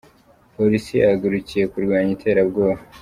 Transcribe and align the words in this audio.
Polisi 0.55 0.91
yahagurukiye 1.01 1.63
kurwanya 1.71 2.11
iterabwoba 2.17 2.81